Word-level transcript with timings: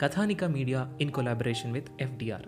Kathanika 0.00 0.44
media 0.44 0.98
in 1.00 1.10
collaboration 1.10 1.72
with 1.72 1.88
FDR. 2.00 2.46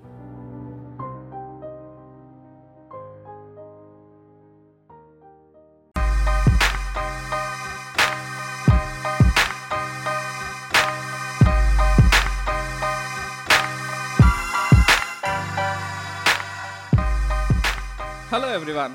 Hello 18.28 18.54
everyone 18.54 18.92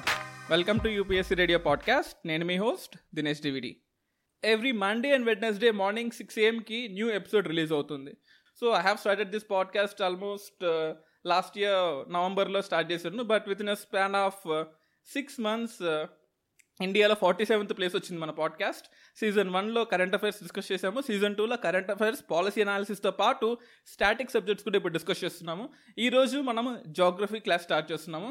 welcome 0.49 0.79
to 0.79 0.87
UPSC 0.87 1.35
radio 1.35 1.59
podcast 1.59 2.27
నేను 2.27 2.45
మీ 2.45 2.55
host 2.57 2.97
Dinesh 3.15 3.41
DVD 3.41 3.77
every 4.43 4.71
Monday 4.71 5.13
and 5.13 5.25
Wednesday 5.25 5.71
morning 5.71 6.11
six 6.11 6.39
ఏఎంకి 6.39 6.87
new 6.87 7.09
episode 7.09 7.47
release 7.47 7.71
అవుతుంది. 7.71 8.17
So 8.59 8.67
I 8.77 8.81
have 8.85 8.99
started 9.03 9.31
this 9.35 9.47
podcast 9.55 9.99
almost 10.07 10.63
uh, 10.73 10.89
last 11.31 11.55
year 11.61 11.87
నవంబర్లో 12.15 12.59
start 12.67 12.91
చేశాను. 12.91 13.23
But 13.31 13.45
with 13.51 13.61
in 13.63 13.71
a 13.73 13.77
span 13.83 14.15
of 14.25 14.43
six 15.07 15.37
months 15.47 15.81
ఇండియాలో 16.79 17.15
forty 17.21 17.45
seventh 17.51 17.73
place 17.77 17.95
వచ్చింది 17.97 18.19
మన 18.23 18.31
podcast. 18.39 18.87
Season 19.17 19.51
వన్లో 19.55 19.81
current 19.93 20.15
affairs 20.17 20.41
discuss 20.43 20.69
చేసాము 20.71 21.01
season 21.07 21.35
టూలో 21.39 21.57
current 21.65 21.91
affairs 21.93 22.21
policy 22.31 22.61
అనాలిసిస్తో 22.65 23.11
పాటు 23.21 23.47
స్టాటిక్ 23.93 24.33
సబ్జెక్ట్స్ 24.35 24.65
కూడా 24.67 24.77
ఇప్పుడు 24.79 24.95
డిస్కస్ 24.97 25.23
చేస్తున్నాము. 25.23 25.65
ఈరోజు 26.05 26.39
మనము 26.49 26.71
జాగ్రఫీ 27.01 27.41
క్లాస్ 27.47 27.65
స్టార్ట్ 27.69 27.91
చేస్తున్నాము. 27.91 28.29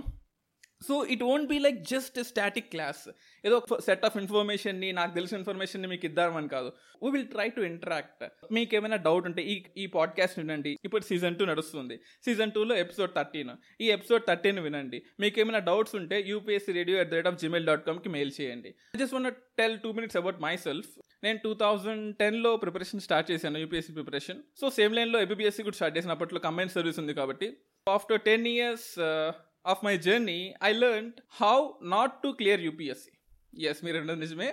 So 0.81 1.05
it 1.05 1.23
won't 1.23 1.49
be 1.49 1.59
like 1.59 1.79
just 1.85 2.21
static 2.23 2.71
class 2.71 3.09
ఏదో 3.45 3.57
ఒక 3.57 3.81
సెట్ 3.81 4.05
ఆఫ్ 4.05 4.17
ఇన్ఫర్మేషన్ని 4.17 4.93
నాకు 4.93 5.15
తెలిసిన 5.15 5.39
ఇన్ఫర్మేషన్ని 5.39 5.89
మీకు 5.89 6.07
ఇద్దామని 6.07 6.49
కాదు. 6.49 6.73
We 7.03 7.11
will 7.11 7.27
try 7.27 7.49
to 7.49 7.61
interact 7.61 8.25
మీకు 8.53 8.75
ఏమైనా 8.77 8.97
డౌట్ 8.97 9.27
ఉంటే 9.27 9.43
ఈ 9.43 9.65
ఈ 9.77 9.87
పాడ్కాస్ట్ 9.87 10.39
వినండి. 10.39 10.77
ఇప్పుడు 10.85 11.05
సీజన్ 11.05 11.37
టూ 11.37 11.45
నడుస్తుంది. 11.45 12.01
సీజన్ 12.25 12.53
టూలో 12.53 12.77
ఎపిసోడ్ 12.77 13.15
థర్టీన్ 13.15 13.51
ఈ 13.81 13.91
ఎపిసోడ్ 13.91 14.23
థర్టీన్ 14.29 14.59
వినండి. 14.59 15.03
మీకు 15.21 15.41
ఏమైనా 15.41 15.59
డౌట్స్ 15.59 15.97
ఉంటే 15.97 16.21
UPSC 16.27 16.73
radio 16.73 16.99
at 16.99 17.11
the 17.11 17.15
rate 17.15 17.27
of 17.27 17.39
Gmail 17.43 17.67
dot 17.67 17.87
కామ్కి 17.87 18.09
mail 18.09 18.33
చేయండి. 18.41 18.75
Just 18.97 19.15
want 19.15 19.31
tell 19.59 19.79
two 19.79 19.93
minutes 19.93 20.17
about 20.17 20.41
myself 20.57 20.93
నేను 21.25 21.39
టూ 21.45 21.55
థౌజండ్ 21.55 22.17
టెన్లో 22.17 22.57
ప్రిపరేషన్ 22.57 23.01
స్టార్ట్ 23.01 23.31
చేశాను 23.31 23.59
యూపీఎస్సీ 23.59 23.93
ప్రిపరేషన్ 23.93 24.43
సో 24.61 24.71
సేమ్ 24.71 24.95
లైన్లో 24.95 25.21
ఎబిబిఎస్సీ 25.21 25.63
కూడా 25.63 25.75
స్టార్ట్ 25.75 25.99
చేసిన 25.99 26.11
అప్పట్లో 26.11 26.41
కంబైన్ 26.41 26.69
సర్వీస్ 26.69 26.99
ఉంది 26.99 27.15
కాబట్టి. 27.15 27.57
After 27.89 28.21
ten 28.21 28.47
years 28.47 28.99
of 29.67 29.85
my 29.85 29.97
journey 29.99 30.39
I 30.65 30.73
learn 30.73 31.11
how 31.41 31.57
not 31.95 32.17
to 32.23 32.29
clear 32.41 32.61
UPSC 32.61 33.13
yes 33.71 33.85
మీరు 33.85 33.97
రెండు 33.97 34.15
నిజమే. 34.25 34.49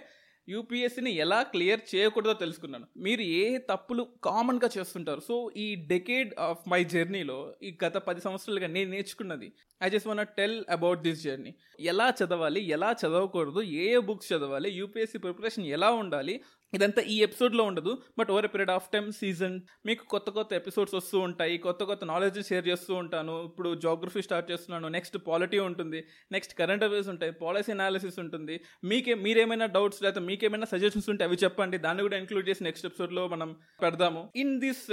యూపీఎస్సీని 0.48 1.12
ఎలా 1.16 1.38
క్లియర్ 1.44 1.82
చేయకూడదో 1.92 2.34
తెలుసుకున్నాను. 2.34 2.88
మీరు 2.98 3.22
ఏ 3.22 3.58
తప్పులు 3.70 4.04
కామన్గా 4.24 4.70
చేస్తుంటారు? 4.78 5.20
సో 5.20 5.36
ఈ 5.58 5.68
డెకేడ్ 5.92 6.32
ఆఫ్ 6.48 6.64
మై 6.68 6.80
జర్నీలో 6.84 7.38
ఈ 7.64 7.70
గత 7.84 7.96
పది 8.08 8.22
సంవత్సరాలుగా 8.22 8.68
నేను 8.68 8.90
నేర్చుకున్నది 8.90 9.50
I 9.84 9.90
just 9.90 10.08
want 10.08 10.22
tell 10.40 10.58
about 10.70 11.02
this 11.02 11.24
journey 11.24 11.54
ఎలా 11.92 12.14
చదవాలి 12.20 12.64
ఎలా 12.70 12.90
చదవకూడదు 13.02 13.62
ఏ 13.62 13.86
ఏ 13.98 14.02
బుక్స్ 14.10 14.30
చదవాలి 14.34 14.72
యూపీఎస్సీ 14.80 15.18
ప్రిపరేషన్ 15.18 15.66
ఎలా 15.78 15.92
ఉండాలి 15.92 16.36
ఇదంతా 16.74 17.02
ఈ 17.02 17.16
ఎపిసోడ్లో 17.22 17.64
ఉండదు 17.64 17.92
but 18.20 18.32
over 18.32 18.48
period 18.48 18.72
of 18.72 18.90
time 18.94 19.12
season 19.12 19.56
మీకు 19.86 20.04
కొత్త 20.06 20.30
కొత్త 20.30 20.54
ఎపిసోడ్స్ 20.54 20.96
వస్తూ 20.96 21.20
ఉంటాయి 21.20 21.58
కొత్త 21.58 21.84
కొత్త 21.84 22.06
నాలెడ్జ్ 22.06 22.40
షేర్ 22.48 22.68
చేస్తూ 22.68 22.94
ఉంటాను. 22.94 23.46
ఇప్పుడు 23.46 23.76
జోగ్రఫీ 23.76 24.22
స్టార్ట్ 24.22 24.52
చేస్తున్నాను 24.52 24.88
నెక్స్ట్ 24.88 25.18
పాలిటీ 25.28 25.60
ఉంటుంది 25.60 26.00
నెక్స్ట్ 26.32 26.54
కరెంట్ 26.54 26.84
అఫేర్స్ 26.84 27.10
ఉంటాయి 27.10 27.32
పాలసీ 27.32 27.72
అనాలిసిస్ 27.72 28.20
ఉంటుంది. 28.20 28.60
మీకే 28.84 29.14
మీరేమైనా 29.14 29.66
డౌట్స్ 29.66 30.04
లేకపోతే 30.04 30.26
మీకేమైనా 30.26 30.66
సజెషన్స్ 30.66 31.10
ఉంటే 31.10 31.24
అవి 31.24 31.38
చెప్పండి. 31.44 31.78
దాన్ని 31.78 32.04
కూడా 32.04 32.18
ఇంక్లూడ్ 32.18 32.50
చేసి 32.50 32.64
నెక్స్ట్ 32.64 32.86
ఎపిసోడ్లో 32.86 33.28
మనం 33.28 33.56
పెడదాము. 33.82 34.30
In 34.36 34.60
this 34.60 34.84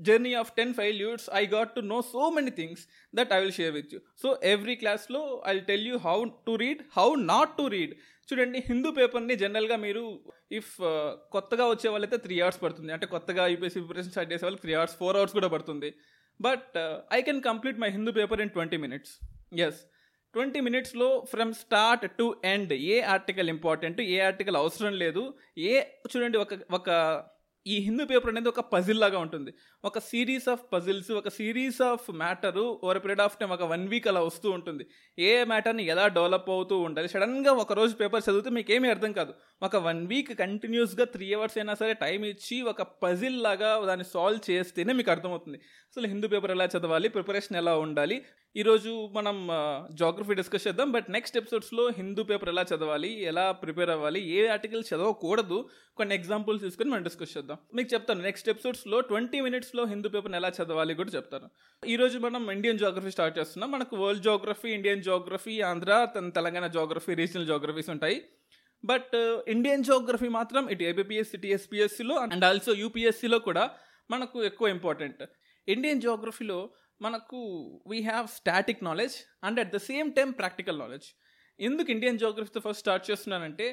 journey 0.00 0.34
of 0.34 0.52
ten 0.56 0.74
five 0.74 0.96
years 0.96 1.30
I 1.34 1.46
got 1.46 1.74
to 1.74 1.80
know 1.80 2.02
so 2.12 2.30
many 2.30 2.50
things 2.50 2.84
that 3.14 3.32
I 3.32 3.40
will 3.40 3.52
share 3.52 3.72
with 3.72 3.94
you 3.94 4.00
so 4.22 4.40
every 4.44 4.74
క్లాస్లో 4.74 5.42
I 5.46 5.58
tell 5.58 5.86
you 5.86 5.98
how 5.98 6.24
to 6.46 6.54
read 6.54 6.82
how 6.96 7.08
not 7.14 7.50
to 7.50 7.66
read 7.66 7.94
చూడండి 8.28 8.58
హిందూ 8.68 8.88
పేపర్ని 8.98 9.34
జనరల్గా 9.42 9.76
మీరు 9.86 10.02
if 10.58 10.72
uh, 10.90 11.10
కొత్తగా 11.34 11.64
వచ్చే 11.72 11.88
వాళ్ళైతే 11.92 12.18
three 12.24 12.36
hours 12.44 12.60
పడుతుంది. 12.64 12.90
అంటే 12.96 13.06
కొత్తగా 13.14 13.42
యూపీఎస్సీ 13.52 13.80
ప్రిపరేషన్ 13.82 14.12
స్టార్ట్ 14.14 14.32
చేసే 14.32 14.44
వాళ్ళకి 14.46 14.62
త్రీ 14.64 14.74
అవర్స్ 14.78 14.96
ఫోర్ 15.00 15.16
అవర్స్ 15.18 15.34
కూడా 15.38 15.48
పడుతుంది. 15.54 15.90
But 16.40 16.74
I 17.18 17.20
can 17.28 17.42
complete 17.50 17.78
my 17.82 17.90
Hindu 17.96 18.12
paper 18.18 18.40
in 18.44 18.52
twenty 18.56 18.78
minutes 18.84 19.14
yes 19.66 19.80
twenty 20.34 20.60
మినిట్స్లో 20.66 21.08
ఫ్రమ్ 21.32 21.52
స్టార్ట్ 21.62 22.04
టు 22.18 22.26
ఎండ్ 22.52 22.72
ఏ 22.94 22.96
ఆర్టికల్ 23.14 23.50
ఇంపార్టెంట్ 23.54 24.00
ఏ 24.14 24.18
ఆర్టికల్ 24.28 24.56
అవసరం 24.62 24.94
లేదు. 25.04 25.22
ఏ 25.70 25.72
చూడండి 26.10 26.38
ఒక 26.44 26.54
ఒక 26.78 26.90
ఈ 27.66 27.78
హిందూ 27.78 28.04
పేపర్ 28.04 28.30
అనేది 28.30 28.48
ఒక 28.48 28.60
పజిల్ 28.60 29.00
లాగా 29.00 29.18
ఉంటుంది. 29.18 29.54
ఒక 29.84 29.98
సిరీస్ 29.98 30.48
ఆఫ్ 30.48 30.60
పజిల్స్ 30.72 31.10
ఒక 31.10 31.28
series 31.28 31.82
of 31.82 32.10
matter 32.10 32.80
over 32.84 32.98
period 32.98 33.20
of 33.20 33.38
time 33.38 33.50
ఒక 33.50 33.62
వన్ 33.62 33.88
వీక్ 33.88 34.08
అలా 34.08 34.20
వస్తూ 34.20 34.50
ఉంటుంది. 34.50 34.86
ఏ 35.18 35.44
మ్యాటర్ని 35.44 35.84
ఎలా 35.86 36.08
డెవలప్ 36.08 36.50
అవుతూ 36.50 36.78
ఉండాలి? 36.78 37.08
సడన్గా 37.08 37.52
ఒక 37.52 37.72
రోజు 37.72 37.94
పేపర్ 37.94 38.22
చదివితే 38.30 38.50
మీకు 38.50 38.72
ఏమీ 38.72 38.88
అర్థం 38.88 39.12
కాదు. 39.12 39.34
ఒక 39.62 39.76
వన్ 39.76 40.06
వీక్ 40.06 40.38
కంటిన్యూస్గా 40.38 41.04
త్రీ 41.04 41.34
అవర్స్ 41.34 41.58
అయినా 41.58 41.74
సరే 41.74 41.94
టైం 41.94 42.24
ఇచ్చి 42.24 42.62
ఒక 42.62 42.82
పజిల్ 42.82 43.42
లాగా 43.42 43.80
దాన్ని 43.86 44.04
సాల్వ్ 44.04 44.50
చేస్తేనే 44.50 44.92
మీకు 44.92 45.10
అర్థమవుతుంది. 45.10 45.58
అసలు 45.58 46.06
హిందూ 46.06 46.28
పేపర్ 46.28 46.50
ఎలా 46.50 46.64
చదవాలి? 46.64 47.08
ప్రిపరేషన్ 47.08 47.56
ఎలా 47.56 47.78
ఉండాలి? 47.78 48.22
ఈరోజు 48.56 49.10
మనం 49.12 49.48
జాగ్రఫీ 49.92 50.34
డిస్కస్ 50.34 50.66
చేద్దాం. 50.68 50.92
బట్ 50.92 51.10
నెక్స్ట్ 51.10 51.36
ఎపిసోడ్స్లో 51.36 51.90
హిందూ 51.96 52.22
పేపర్ 52.22 52.48
ఎలా 52.48 52.62
చదవాలి 52.62 53.22
ఎలా 53.22 53.52
ప్రిపేర్ 53.52 53.90
అవ్వాలి 53.90 54.28
ఏ 54.28 54.46
ఆర్టికల్ 54.46 54.84
చదవకూడదు 54.94 55.68
కొన్ని 55.96 56.14
ఎగ్జాంపుల్స్ 56.14 56.62
తీసుకొని 56.64 56.90
మనం 56.90 57.02
డిస్కస్ 57.02 57.36
చేద్దాం. 57.36 57.58
మీకు 57.74 57.94
చెప్తాను 57.94 58.22
నెక్స్ట్ 58.22 58.48
ఎపిసోడ్స్లో 58.48 59.00
ట్వంటీ 59.00 59.40
మినిట్స్లో 59.40 59.84
హిందూ 59.84 60.08
పేపర్ని 60.08 60.36
ఎలా 60.36 60.48
చదవాలి 60.48 60.94
కూడా 60.94 61.10
చెప్తాను. 61.10 61.50
ఈరోజు 61.86 62.18
మనం 62.18 62.50
ఇండియన్ 62.50 62.78
జాగ్రఫీ 62.78 63.10
స్టార్ట్ 63.10 63.38
చేస్తున్నాం. 63.38 63.70
మనకు 63.70 63.96
world 63.96 64.22
geography 64.22 64.70
Indian 64.70 65.02
geography 65.02 65.60
Andhra 65.60 66.08
Telangana 66.28 66.66
geography 66.66 67.14
regional 67.14 67.46
geographies 67.46 67.90
ఉంటాయి. 67.90 68.22
బట్ 68.84 69.16
ఇండియన్ 69.48 69.84
జోగ్రఫీ 69.84 70.28
మాత్రం 70.28 70.68
ఇటు 70.68 70.84
ఏబిపిఎస్సి 70.84 71.36
టీఎస్పిఎస్సిలో 71.36 72.16
అండ్ 72.16 72.44
ఆల్సో 72.44 72.72
యూపీఎస్సిలో 72.72 73.38
కూడా 73.38 73.70
మనకు 74.10 74.44
ఎక్కువ 74.44 74.68
ఇంపార్టెంట్ 74.68 75.24
ఇండియన్ 75.68 76.00
జోగ్రఫీలో 76.00 76.70
మనకు 77.00 77.38
we 77.86 77.98
have 78.02 78.26
static 78.28 78.84
knowledge 78.84 79.16
and 79.44 79.60
at 79.60 79.72
the 79.74 79.80
same 79.90 80.10
time 80.12 80.30
practical 80.32 80.78
knowledge 80.78 81.08
ఎందుకు 81.60 81.90
ఇండియన్ 81.90 82.18
జోగ్రఫీతో 82.18 82.60
ఫస్ట్ 82.60 82.80
స్టార్ట్ 82.80 83.10
చేస్తున్నానంటే 83.10 83.66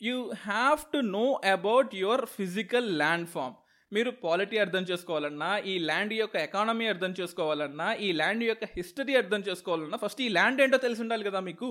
you 0.00 0.16
have 0.44 0.80
to 0.92 1.00
know 1.16 1.26
about 1.52 1.94
your 1.94 2.24
physical 2.36 2.88
land 2.96 3.28
form 3.28 3.56
మీరు 3.92 4.10
పాలిటీ 4.24 4.56
అర్థం 4.58 4.82
చేసుకోవాలన్నా 4.82 5.58
ఈ 5.70 5.78
ల్యాండ్ 5.78 6.12
యొక్క 6.12 6.36
ఎకానమీ 6.46 6.86
అర్థం 6.86 7.12
చేసుకోవాలన్నా 7.20 7.86
ఈ 8.06 8.12
ల్యాండ్ 8.12 8.44
యొక్క 8.44 8.64
హిస్టరీ 8.76 9.14
అర్థం 9.14 9.40
చేసుకోవాలన్నా 9.48 9.96
ఫస్ట్ 9.96 10.20
ఈ 10.20 10.28
ల్యాండ్ 10.28 10.60
ఏంటో 10.62 10.78
తెలిసి 10.78 11.02
ఉండాలి 11.02 11.24
కదా 11.24 11.40
మీకు. 11.40 11.68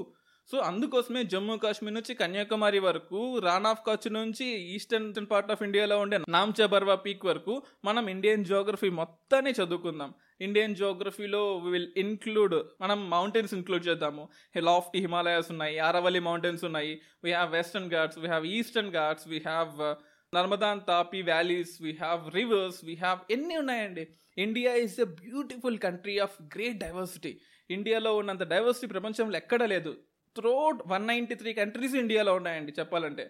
సో 0.47 0.57
అందుకోసమే 0.57 1.23
జమ్మూ 1.23 1.57
కాశ్మీర్ 1.57 1.93
నుంచి 1.93 2.15
కన్యాకుమారి 2.15 2.79
వరకు 2.79 3.37
రాన్ 3.37 3.65
ఆఫ్ 3.65 3.83
కచ్ 3.87 4.13
నుంచి 4.13 4.45
ఈస్టర్న్ 4.75 5.25
పార్ట్ 5.31 5.51
ఆఫ్ 5.51 5.63
ఇండియాలో 5.63 5.99
ఉండే 5.99 6.19
నామ్చా 6.29 6.65
బర్వా 6.65 6.95
పీక్ 6.95 7.25
వరకు 7.25 7.63
మనం 7.85 8.07
ఇండియన్ 8.07 8.45
జోగ్రఫీ 8.45 8.89
మొత్తాన్ని 8.89 9.51
చదువుకుందాం. 9.51 10.13
ఇండియన్ 10.41 10.75
జోగ్రఫీలో 10.75 11.57
విల్ 11.57 11.87
ఇన్క్లూడ్ 11.97 12.55
మనం 12.81 13.09
మౌంటైన్స్ 13.09 13.53
ఇంక్లూడ్ 13.53 13.87
చేద్దాము. 13.87 14.29
లాఫ్టీ 14.57 14.99
హిమాలయాస్ 14.99 15.51
ఉన్నాయి 15.51 15.77
ఆరవల్లి 15.79 16.19
మౌంటైన్స్ 16.19 16.63
ఉన్నాయి. 16.63 17.01
We 17.23 17.31
have 17.31 17.51
western 17.51 17.89
Ghats 17.89 18.19
we 18.19 18.27
have 18.27 18.45
eastern 18.45 18.91
Ghats 18.91 19.27
we 19.27 19.37
have 19.37 19.95
నర్మదాన్ 20.35 20.81
Tapi 20.87 21.21
valleys 21.21 21.81
we 21.81 21.91
have 21.91 22.35
rivers 22.35 22.85
we 22.85 22.95
have 22.95 23.19
ఎన్ని 23.31 23.57
ఉన్నాయండి? 23.57 24.07
India 24.37 24.75
is 24.75 24.99
a 25.01 25.03
beautiful 25.03 25.77
country 25.77 26.19
of 26.19 26.41
great 26.55 26.77
diversity 26.77 27.39
ఇండియాలో 27.69 28.15
ఉన్నంత 28.17 28.43
diversity 28.43 28.87
ప్రపంచంలో 28.87 29.37
ఎక్కడా 29.37 29.65
లేదు. 29.65 29.97
Throughout 30.35 30.81
one 30.87 31.07
ninety 31.07 31.35
three 31.35 31.53
countries 31.53 31.95
ఇండియాలో 31.95 32.33
ఉన్నాయండి 32.35 32.73
చెప్పాలంటే. 32.79 33.25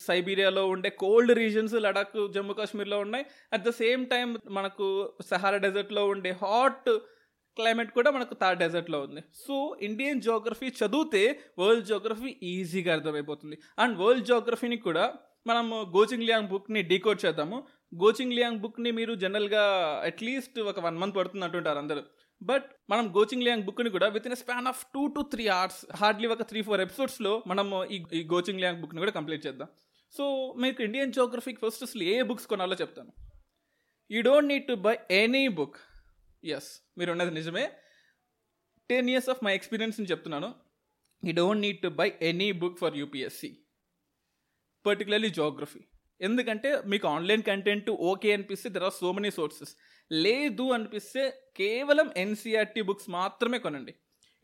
సైబీరియాలో 0.00 0.62
ఉండే 0.68 0.90
కోల్డ్ 1.02 1.32
రీజన్స్ 1.38 1.74
లడాక్ 1.74 2.16
జమ్మూ 2.34 2.54
కాశ్మీర్లో 2.54 2.98
ఉన్నాయి. 3.00 3.24
అట్ 3.52 3.62
ద 3.62 3.70
సేమ్ 3.82 4.02
టైం 4.06 4.38
మనకు 4.48 4.86
సహారా 5.30 5.56
డెజర్ట్లో 5.56 6.02
ఉండే 6.06 6.32
హాట్ 6.42 6.90
క్లైమేట్ 7.56 7.92
కూడా 7.92 8.10
మనకు 8.10 8.34
థర్డ్ 8.34 8.60
డెజర్ట్లో 8.60 8.98
ఉంది. 9.00 9.20
సో 9.46 9.76
ఇండియన్ 9.82 10.20
జోగ్రఫీ 10.20 10.68
చదివితే 10.80 11.22
వరల్డ్ 11.58 11.86
జోగ్రఫీ 11.86 12.36
ఈజీగా 12.42 12.92
అర్థమైపోతుంది. 12.92 13.56
అండ్ 13.78 13.98
వరల్డ్ 13.98 14.26
జోగ్రఫీని 14.26 14.76
కూడా 14.76 15.04
మనం 15.46 15.66
గోచింగ్ 15.96 16.26
లియాంగ్ 16.28 16.48
బుక్ని 16.48 16.82
డీకోడ్ 16.82 17.26
చేద్దాము. 17.26 17.58
గోచింగ్ 18.02 18.32
లియాంగ్ 18.32 18.60
బుక్ని 18.60 18.90
మీరు 18.90 19.14
జనరల్గా 19.14 19.64
అట్లీస్ట్ 20.10 20.58
ఒక 20.60 20.80
వన్ 20.80 20.98
మంత్ 20.98 21.16
పడుతుంది 21.16 21.44
అంటుంటారు 21.44 21.78
అందరూ. 21.78 22.02
బట్ 22.42 22.66
మనం 22.90 23.16
గోచింగ్ 23.16 23.42
లియాంగ్ 23.42 23.64
బుక్ని 23.64 23.90
కూడా 23.90 24.08
with 24.08 24.26
in 24.26 24.36
span 24.36 24.66
of 24.66 24.86
two 24.94 25.06
to 25.06 25.20
three 25.32 25.48
hours 25.48 25.86
hardly 26.00 26.28
ఒక 26.28 26.42
త్రీ 26.42 26.62
ఫోర్ 26.62 26.80
ఎపిసోడ్స్లో 26.80 27.42
మనం 27.46 27.84
ఈ 27.94 27.98
ఈ 28.12 28.24
గోచింగ్ 28.34 28.60
లియాంగ్ 28.60 28.80
బుక్ని 28.80 28.98
కూడా 28.98 29.10
కంప్లీట్ 29.10 29.46
చేద్దాం. 29.46 29.68
సో 30.14 30.54
మీకు 30.56 30.82
ఇండియన్ 30.82 31.12
జోగ్రఫీకి 31.12 31.60
ఫస్ట్ 31.66 31.82
అసలు 31.82 32.02
ఏ 32.02 32.22
బుక్స్ 32.22 32.46
కొనాలో 32.46 32.76
చెప్తాను. 32.82 33.12
You 34.10 34.22
don't 34.22 34.48
need 34.48 34.66
to 34.66 34.72
buy 34.72 34.98
any 35.10 35.48
books 36.44 36.70
మీరు 36.98 37.10
ఉన్నది 37.12 37.30
నిజమే 37.30 37.64
ten 38.90 39.08
years 39.08 39.28
of 39.28 39.44
my 39.44 39.54
experience 39.54 40.00
చెప్తున్నాను. 40.00 40.54
You 41.24 41.32
don't 41.32 41.62
need 41.62 41.82
to 41.82 41.88
buy 41.88 42.12
any 42.22 42.52
book 42.52 42.78
for 42.78 42.96
UPSC 42.96 43.50
particularly 44.84 45.30
geography 45.30 45.80
ఎందుకంటే 46.20 46.82
మీకు 46.86 47.08
ఆన్లైన్ 47.08 47.42
కంటెంట్ 47.42 47.90
ఓకే 47.90 48.32
అనిపిస్తే 48.32 48.68
there 48.68 48.84
are 48.84 48.94
so 48.94 49.12
many 49.12 49.30
sources 49.30 49.72
లేదు 50.12 50.62
అనిపిస్తే 50.62 51.42
కేవలం 51.56 52.10
ఎన్సీఆర్టీ 52.16 52.82
బుక్స్ 52.82 53.10
మాత్రమే 53.10 53.58
కొనండి. 53.58 53.94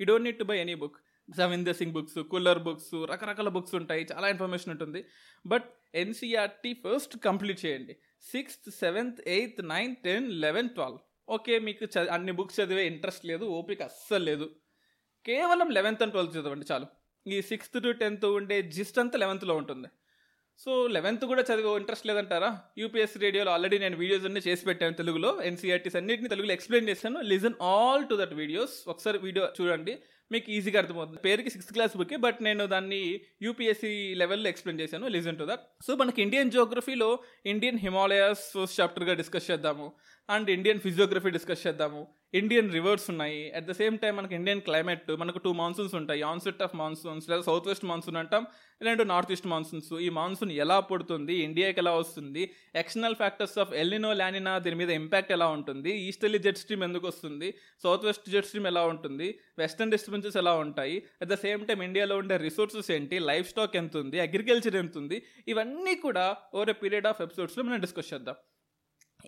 You 0.01 0.07
don't 0.07 0.25
need 0.25 0.39
to 0.39 0.45
buy 0.45 0.59
any 0.59 0.75
book 0.75 0.97
Ravinder 1.41 1.77
Singh 1.77 1.93
books 1.93 2.19
Khullar 2.19 2.59
books 2.59 2.95
రకరకాల 2.95 3.49
books 3.49 3.75
ఉంటాయి 3.75 4.07
చాలా 4.13 4.29
ఇన్ఫర్మేషన్ 4.29 4.71
ఉంటుంది. 4.71 5.05
బట్ 5.47 5.65
ఎన్సీఆర్టీ 5.95 6.73
ఫస్ట్ 6.73 7.19
కంప్లీట్ 7.19 7.67
చేయండి. 7.67 7.97
Sixth 8.23 8.71
seventh 8.71 9.21
eighth 9.27 9.65
ninth 9.65 10.03
ten 10.03 10.31
eleven 10.31 10.69
twelve 10.69 10.99
okay 11.29 11.59
మీకు 11.59 11.85
చ 11.85 11.99
అన్ని 11.99 12.33
బుక్స్ 12.33 12.61
చదివే 12.61 12.87
ఇంట్రెస్ట్ 12.87 13.27
లేదు 13.27 13.45
ఓపిక 13.45 13.83
అస్సలు 13.83 14.25
లేదు. 14.25 14.57
కేవలం 15.27 15.71
లెవెన్త్ 15.71 16.03
అండ్ 16.03 16.13
ట్వెల్త్ 16.13 16.37
చదవండి 16.37 16.67
చాలు. 16.73 16.87
ఈ 17.27 17.43
సిక్స్త్ 17.43 17.83
టు 17.83 17.91
టెన్త్ 17.93 18.25
ఉండే 18.25 18.63
జిస్ట్ 18.63 18.99
అంతా 18.99 19.19
లెవెన్త్లో 19.19 19.57
ఉంటుంది. 19.57 19.89
సో 20.65 20.73
లెవెన్త్ 20.95 21.25
కూడా 21.31 21.43
చదివే 21.49 21.71
ఇంట్రెస్ట్ 21.81 22.07
లేదంటారా? 22.09 22.51
యూపీఎస్సీ 22.81 23.19
రేడియోలో 23.25 23.51
ఆల్రెడీ 23.53 23.77
నేను 23.85 23.97
వీడియోస్ 24.03 24.27
అన్ని 24.29 24.43
చేసి 24.47 24.63
పెట్టాను 24.69 24.99
తెలుగులో 25.01 25.31
ఎన్సీఆర్టీస్ 25.51 25.97
అన్నింటిని 26.01 26.31
తెలుగులో 26.33 26.53
ఎక్స్ప్లెయిన్ 26.57 26.91
చేశాను. 26.91 27.21
Listen 27.33 27.57
all 27.71 28.05
to 28.11 28.17
that 28.21 28.35
videos 28.43 28.75
ఒకసారి 28.93 29.19
వీడియో 29.19 29.45
చూడండి 29.59 29.95
మీకు 30.31 30.49
ఈజీగా 30.57 30.79
అర్థమవుతుంది. 30.83 31.19
పేరుకి 31.25 31.51
సిక్స్త్ 31.55 31.73
క్లాస్ 31.77 31.97
బుక్ 32.01 32.15
బట్ 32.27 32.39
నేను 32.47 32.67
దాన్ని 32.67 33.01
యూపీఎస్సీ 33.47 33.91
లెవెల్లో 34.21 34.49
ఎక్స్ప్లెయిన్ 34.53 34.81
చేశాను. 34.83 35.09
లిజన్ 35.17 35.39
టు 35.41 35.47
దట్ 35.51 35.65
సో 35.87 35.97
మనకి 36.03 36.23
ఇండియన్ 36.27 36.55
జోగ్రఫీలో 36.57 37.11
ఇండియన్ 37.55 37.81
హిమాలయాస్ 37.87 38.45
ఫస్ట్ 38.59 38.81
చాప్టర్గా 38.81 39.15
డిస్కస్ 39.23 39.51
చేద్దాము. 39.51 39.89
అండ్ 40.29 40.51
ఇండియన్ 40.51 40.81
ఫిజియోగ్రఫీ 40.81 41.31
డిస్కస్ 41.31 41.67
చేద్దాము. 41.67 42.07
ఇండియన్ 42.35 42.73
రివర్స్ 42.73 43.11
ఉన్నాయి. 43.11 43.41
అట్ 43.57 43.65
ద 43.65 43.73
సేమ్ 43.73 43.99
టైం 43.99 44.17
మనకి 44.17 44.35
ఇండియన్ 44.35 44.61
క్లైమేట్ 44.61 45.11
మనకు 45.23 45.39
టూ 45.39 45.53
మాన్సూన్స్ 45.53 45.95
ఉంటాయి. 45.95 46.23
ఆన్సెట్ 46.23 46.63
ఆఫ్ 46.63 46.75
మాన్సూన్స్ 46.81 47.29
లేదా 47.31 47.43
సౌత్ 47.43 47.67
వెస్ట్ 47.69 47.85
మాన్సూన్ 47.85 48.17
అంటాం 48.17 48.45
లేదంటే 48.83 49.05
నార్త్ 49.05 49.33
ఈస్ట్ 49.33 49.47
మాన్సూన్స్ 49.47 49.93
ఈ 50.07 50.09
మాన్సూన్ 50.09 50.53
ఎలా 50.53 50.81
పడుతుంది 50.81 51.35
ఇండియాకి 51.35 51.81
ఎలా 51.81 51.95
వస్తుంది 51.95 52.43
external 52.83 53.15
factors 53.15 53.59
of 53.59 53.73
El Nino 53.73 54.13
La Nina 54.13 54.59
దీని 54.59 54.77
మీద 54.77 54.91
ఇంపాక్ట్ 54.91 55.33
ఎలా 55.33 55.49
ఉంటుంది 55.49 55.93
ఈస్టర్లీ 56.09 56.39
జెట్ 56.39 56.59
స్ట్రీమ్ 56.59 56.85
ఎందుకు 56.89 57.07
వస్తుంది 57.07 57.51
సౌత్ 57.83 58.05
వెస్ట్ 58.05 58.31
జెట్ 58.31 58.47
స్ట్రీమ్ 58.47 58.67
ఎలా 58.67 58.87
ఉంటుంది 58.87 59.29
వెస్టర్న్ 59.59 59.91
డిస్టర్బెన్సెస్ 59.91 60.37
ఎలా 60.37 60.55
ఉంటాయి 60.55 60.97
అట్ 61.23 61.29
ద 61.29 61.35
సేమ్ 61.35 61.67
టైం 61.67 61.83
ఇండియాలో 61.83 62.17
ఉండే 62.17 62.37
రిసోర్సెస్ 62.37 62.91
ఏంటి 62.91 63.19
లైఫ్ 63.19 63.49
స్టాక్ 63.49 63.77
ఎంత 63.77 63.97
ఉంది 63.97 64.21
అగ్రికల్చర్ 64.21 64.77
ఎంత 64.77 64.97
ఉంది 64.97 65.23
ఇవన్నీ 65.49 65.95
కూడా 65.95 66.37
ఓవర్ 66.55 66.71
ఎ 66.71 66.73
పీరియడ్ 66.73 67.07
ఆఫ్ 67.07 67.23
ఎపిసోడ్స్లో 67.23 67.65
మనం 67.65 67.81
డిస్కస్ 67.81 68.15
చేద్దాం. 68.15 68.35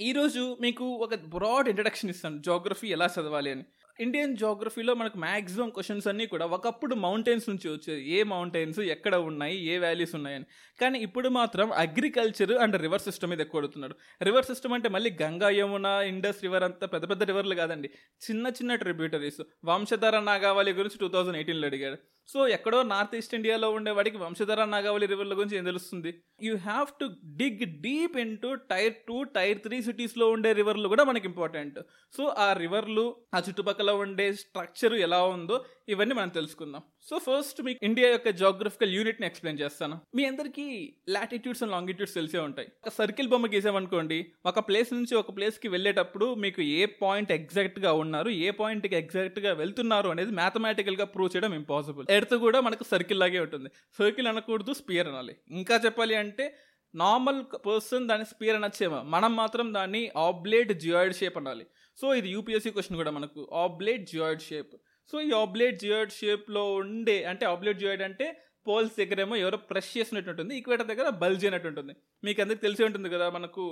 ఈరోజు 0.01 0.57
మీకు 0.61 0.85
ఒక 0.85 1.15
బ్రాడ్ 1.15 1.69
ఇంట్రడక్షన్ 1.69 2.11
ఇస్తాను. 2.11 2.39
జోగ్రఫీ 2.39 2.89
ఎలా 2.89 3.07
చదవాలి 3.07 3.51
అని. 3.51 3.65
ఇండియన్ 4.01 4.37
జోగ్రఫీలో 4.37 4.95
మనకు 4.95 5.19
మ్యాక్సిమం 5.19 5.71
క్వశ్చన్స్ 5.71 6.07
అన్నీ 6.07 6.27
కూడా 6.27 6.47
ఒకప్పుడు 6.47 6.95
మౌంటైన్స్ 6.95 7.49
నుంచి 7.49 7.69
వచ్చేది. 7.69 8.11
ఏ 8.11 8.23
మౌంటైన్స్ 8.23 8.79
ఎక్కడ 8.79 9.15
ఉన్నాయి 9.15 9.65
ఏ 9.67 9.79
వ్యాలీస్ 9.79 10.15
ఉన్నాయని 10.15 10.45
కానీ 10.81 10.99
ఇప్పుడు 10.99 11.29
మాత్రం 11.29 11.73
అగ్రికల్చర్ 11.73 12.53
అండ్ 12.53 12.83
రివర్ 12.83 13.01
సిస్టమ్ 13.01 13.31
మీద 13.31 13.41
ఎక్కువ 13.41 13.59
అడుగుతున్నాడు. 13.59 13.97
రివర్ 14.23 14.45
సిస్టమ్ 14.45 14.73
అంటే 14.73 14.89
మళ్ళీ 14.89 15.17
గంగా 15.23 15.51
యమున 15.51 15.87
ఇండస్ 15.87 16.43
రివర్ 16.43 16.63
అంతా 16.63 16.87
పెద్ద 16.87 17.11
పెద్ద 17.11 17.23
రివర్లు 17.23 17.55
కాదండి. 17.55 17.91
చిన్న 18.31 18.47
చిన్న 18.47 18.75
ట్రిబ్యూటరీస్ 18.75 19.43
వంశధార 19.65 20.21
నాగావళి 20.21 20.73
గురించి 20.73 20.99
టూ 20.99 21.09
థౌజండ్ 21.09 21.37
ఎయిటీన్లో 21.37 21.67
అడిగాడు. 21.67 21.97
సో 22.29 22.49
ఎక్కడో 22.49 22.83
నార్త్ 22.83 23.17
ఈస్ట్ 23.17 23.35
ఇండియాలో 23.35 23.71
ఉండేవాడికి 23.71 24.17
వంశధర 24.17 24.65
నాగావళి 24.65 25.07
రివర్ల 25.07 25.35
గురించి 25.35 25.57
ఏం 25.57 25.65
తెలుస్తుంది? 25.65 26.11
You 26.43 26.57
have 26.57 26.87
to 27.01 27.07
dig 27.37 27.65
deep 27.81 28.17
into 28.39 28.55
tier 28.55 28.95
two 29.09 29.23
tier 29.23 29.59
three 29.59 29.83
సిటీస్లో 29.83 30.31
ఉండే 30.31 30.53
రివర్లు 30.53 30.89
కూడా 30.89 31.05
మనకి 31.05 31.27
ఇంపార్టెంట్ 31.29 31.79
సో 32.17 32.25
ఆ 32.27 32.53
రివర్లు 32.53 33.17
ఆ 33.35 33.43
చుట్టుపక్కల 33.49 33.91
ఉండే 33.91 34.33
స్ట్రక్చర్ 34.33 34.95
ఎలా 34.95 35.25
ఉందో 35.25 35.65
ఇవన్నీ 35.89 36.15
మనం 36.15 36.29
తెలుసుకుందాం. 36.29 36.83
సో 37.09 37.19
ఫస్ట్ 37.19 37.63
మీకు 37.63 37.81
ఇండియా 37.83 38.09
యొక్క 38.11 38.29
జాగ్రఫికల్ 38.31 38.95
యూనిట్ని 38.95 39.27
ఎక్స్ప్లెయిన్ 39.27 39.61
చేస్తాను. 39.61 40.01
మీ 40.15 40.25
అందరికీ 40.25 40.95
లాటిట్యూడ్స్ 41.09 41.63
అండ్ 41.63 41.73
లాంగిట్యూడ్స్ 41.73 42.15
తెలిసే 42.15 42.39
ఉంటాయి. 42.39 42.69
ఒక 42.87 42.93
సర్కిల్ 42.93 43.29
బొమ్మ 43.29 43.47
గీసామనుకోండి 43.47 44.27
ఒక 44.47 44.59
ప్లేస్ 44.59 44.93
నుంచి 44.93 45.15
ఒక 45.15 45.37
ప్లేస్కి 45.37 45.69
వెళ్ళేటప్పుడు 45.69 46.35
మీకు 46.35 46.63
ఏ 46.63 46.87
పాయింట్ 46.87 47.33
ఎగ్జాక్ట్గా 47.33 47.93
ఉన్నారు 47.93 48.29
ఏ 48.29 48.51
పాయింట్కి 48.51 48.97
ఎగ్జాక్ట్గా 48.97 49.53
వెళ్తున్నారు 49.53 50.09
అనేది 50.09 50.31
మ్యాథమెటికల్గా 50.31 51.05
ప్రూవ్ 51.05 51.31
చేయడం 51.37 51.55
ఇంపాసిబుల్ 51.55 52.07
ఎర్త్ 52.11 52.35
కూడా 52.35 52.61
మనకు 52.61 52.85
సర్కిల్ 52.85 53.21
లాగే 53.21 53.41
ఉంటుంది. 53.41 53.71
సర్కిల్ 53.99 54.27
అనకూడదు 54.27 54.73
స్పియర్ 54.73 55.09
అనాలి. 55.09 55.37
ఇంకా 55.51 55.77
చెప్పాలి 55.85 56.15
అంటే 56.15 56.57
నార్మల్ 56.95 57.45
పర్సన్ 57.67 58.09
దాన్ని 58.09 58.27
స్పియర్ 58.27 58.57
అనొచ్చేమో. 58.57 59.03
మనం 59.03 59.37
మాత్రం 59.37 59.75
దాన్ని 59.75 60.11
ఆబ్లేట్ 60.17 60.73
జియాయిడ్ 60.73 61.15
షేప్ 61.15 61.39
అనాలి. 61.39 61.67
సో 62.01 62.15
ఇది 62.15 62.29
యూపీఎస్సీ 62.29 62.71
క్వశ్చన్ 62.71 62.97
కూడా 62.97 63.11
మనకు. 63.11 63.49
ఆబ్లేట్ 63.53 64.11
జియాయిడ్ 64.11 64.41
షేప్ 64.41 64.75
సో 65.11 65.17
ఈ 65.29 65.31
ఆబ్లేట్ 65.43 65.81
జియోయిడ్ 65.85 66.19
షేప్లో 66.21 66.65
ఉండే 66.83 67.19
అంటే 67.33 67.45
ఆబ్లేట్ 67.53 67.81
జియోయిడ్ 67.83 68.05
అంటే 68.09 68.27
పోల్స్ 68.69 68.95
దగ్గరేమో 69.01 69.35
ఎవరో 69.41 69.59
ప్రెస్ 69.71 69.89
చేసినట్టు 69.97 70.31
ఉంటుంది 70.33 70.53
ఈక్వేటర్ 70.59 70.89
దగ్గర 70.91 71.09
బల్జ్ 71.23 71.43
అయినట్టు 71.47 71.69
ఉంటుంది 71.71 71.93
మీకు 72.27 72.39
అందరికి 72.43 72.63
తెలిసి 72.67 72.83
ఉంటుంది 72.87 73.09
కదా 73.15 73.27
మనకు 73.35 73.65